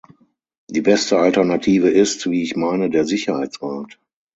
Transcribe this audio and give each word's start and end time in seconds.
Die 0.67 0.81
beste 0.81 1.19
Alternative 1.19 1.91
ist, 1.91 2.27
wie 2.31 2.41
ich 2.41 2.55
meine, 2.55 2.89
der 2.89 3.05
Sicherheitsrat. 3.05 3.99